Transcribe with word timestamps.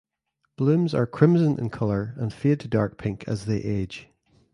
Blooms 0.55 0.95
are 0.95 1.05
crimson 1.05 1.59
in 1.59 1.69
colour 1.69 2.13
and 2.17 2.33
fade 2.33 2.59
to 2.61 2.67
dark 2.67 2.97
pink 2.97 3.23
as 3.27 3.45
they 3.45 3.57
age. 3.59 4.09